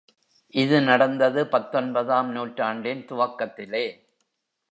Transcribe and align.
இது 0.53 0.81
நடந்தது 0.81 1.41
பத்தொன்பதாம் 1.47 2.29
நூற்றாண்டின் 2.31 3.05
துவக்கத்திலே. 3.09 3.85